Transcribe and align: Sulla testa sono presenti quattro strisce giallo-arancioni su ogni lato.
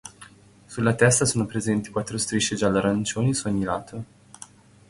Sulla 0.65 0.95
testa 0.95 1.25
sono 1.25 1.45
presenti 1.45 1.91
quattro 1.91 2.17
strisce 2.17 2.55
giallo-arancioni 2.55 3.35
su 3.35 3.47
ogni 3.49 3.63
lato. 3.63 4.03